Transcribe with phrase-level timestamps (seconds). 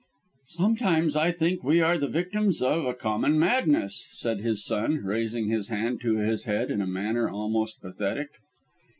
[0.47, 5.03] "Sometimes I think that we are the victims of a common madness," said his son,
[5.05, 8.29] raising his hand to his head in a manner almost pathetic.